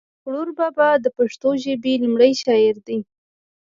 امیر 0.07 0.11
کړوړ 0.23 0.47
بابا 0.57 0.89
د 0.99 1.05
پښتو 1.17 1.49
ژبی 1.63 1.93
لومړی 2.03 2.31
شاعر 2.43 2.75
دی 2.87 2.99